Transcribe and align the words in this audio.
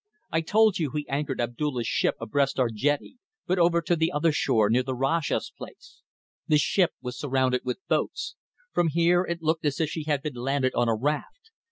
"I 0.31 0.41
told 0.41 0.79
you 0.79 0.89
he 0.95 1.07
anchored 1.07 1.39
Abdulla's 1.39 1.85
ship 1.85 2.15
abreast 2.19 2.59
our 2.59 2.71
jetty, 2.71 3.19
but 3.45 3.59
over 3.59 3.83
to 3.83 3.95
the 3.95 4.11
other 4.11 4.31
shore, 4.31 4.67
near 4.67 4.81
the 4.81 4.95
Rajah's 4.95 5.53
place. 5.55 6.01
The 6.47 6.57
ship 6.57 6.93
was 7.01 7.19
surrounded 7.19 7.61
with 7.63 7.87
boats. 7.87 8.35
From 8.73 8.87
here 8.87 9.21
it 9.23 9.43
looked 9.43 9.63
as 9.63 9.79
if 9.79 9.91
she 9.91 10.05
had 10.05 10.23
been 10.23 10.33
landed 10.33 10.73
on 10.73 10.89
a 10.89 10.95
raft. 10.95 11.51